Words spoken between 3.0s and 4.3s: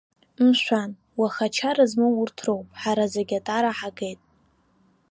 зегьы атара ҳагеит.